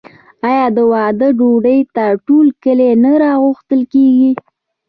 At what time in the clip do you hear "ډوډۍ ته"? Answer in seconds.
1.37-2.05